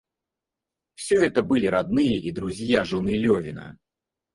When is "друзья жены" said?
2.31-3.09